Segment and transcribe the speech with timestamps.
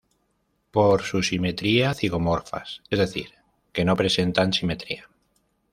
[0.71, 3.35] Por su simetría zigomorfas, es decir
[3.71, 5.07] que no presentan simetría.